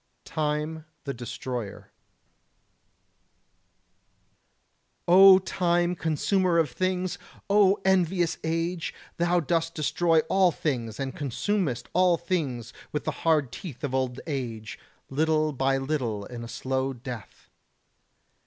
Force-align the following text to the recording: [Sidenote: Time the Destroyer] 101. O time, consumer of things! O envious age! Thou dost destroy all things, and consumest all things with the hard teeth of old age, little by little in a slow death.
[Sidenote: 0.25 0.33
Time 0.35 0.85
the 1.03 1.13
Destroyer] 1.13 1.91
101. 5.05 5.05
O 5.07 5.37
time, 5.37 5.93
consumer 5.95 6.57
of 6.57 6.71
things! 6.71 7.19
O 7.47 7.77
envious 7.85 8.39
age! 8.43 8.95
Thou 9.17 9.39
dost 9.39 9.75
destroy 9.75 10.21
all 10.21 10.51
things, 10.51 10.99
and 10.99 11.15
consumest 11.15 11.87
all 11.93 12.17
things 12.17 12.73
with 12.91 13.03
the 13.03 13.11
hard 13.11 13.51
teeth 13.51 13.83
of 13.83 13.93
old 13.93 14.19
age, 14.25 14.79
little 15.11 15.53
by 15.53 15.77
little 15.77 16.25
in 16.25 16.43
a 16.43 16.47
slow 16.47 16.93
death. 16.93 17.51